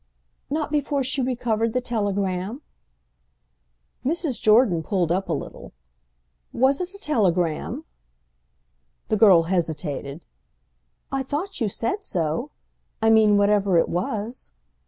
"Not 0.49 0.71
before 0.71 1.03
she 1.03 1.21
recovered 1.21 1.73
the 1.73 1.79
telegram?" 1.79 2.63
Mrs. 4.03 4.41
Jordan 4.41 4.77
was 4.77 4.85
pulled 4.87 5.11
up 5.11 5.29
a 5.29 5.33
little. 5.33 5.73
"Was 6.51 6.81
it 6.81 6.91
a 6.95 6.97
telegram?" 6.97 7.85
The 9.09 9.17
girl 9.17 9.43
hesitated. 9.43 10.25
"I 11.11 11.21
thought 11.21 11.61
you 11.61 11.69
said 11.69 12.03
so. 12.03 12.49
I 12.99 13.11
mean 13.11 13.37
whatever 13.37 13.77
it 13.77 13.89
was." 13.89 14.49